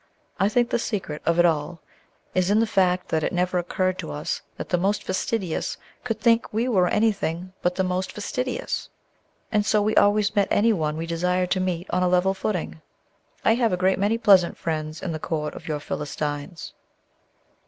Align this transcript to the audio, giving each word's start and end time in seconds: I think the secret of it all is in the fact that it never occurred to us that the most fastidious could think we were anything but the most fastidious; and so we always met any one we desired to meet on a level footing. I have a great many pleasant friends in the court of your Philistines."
I 0.39 0.49
think 0.49 0.71
the 0.71 0.79
secret 0.79 1.21
of 1.27 1.37
it 1.37 1.45
all 1.45 1.79
is 2.33 2.49
in 2.49 2.59
the 2.59 2.65
fact 2.65 3.09
that 3.09 3.21
it 3.23 3.31
never 3.31 3.59
occurred 3.59 3.99
to 3.99 4.09
us 4.11 4.41
that 4.57 4.69
the 4.69 4.77
most 4.79 5.03
fastidious 5.03 5.77
could 6.03 6.19
think 6.19 6.51
we 6.51 6.67
were 6.67 6.87
anything 6.87 7.53
but 7.61 7.75
the 7.75 7.83
most 7.83 8.11
fastidious; 8.11 8.89
and 9.51 9.63
so 9.63 9.79
we 9.79 9.95
always 9.95 10.35
met 10.35 10.47
any 10.49 10.73
one 10.73 10.97
we 10.97 11.05
desired 11.05 11.51
to 11.51 11.59
meet 11.59 11.85
on 11.91 12.01
a 12.01 12.07
level 12.09 12.33
footing. 12.33 12.81
I 13.45 13.53
have 13.53 13.73
a 13.73 13.77
great 13.77 13.99
many 13.99 14.17
pleasant 14.17 14.57
friends 14.57 15.03
in 15.03 15.11
the 15.11 15.19
court 15.19 15.53
of 15.53 15.67
your 15.67 15.79
Philistines." 15.79 16.73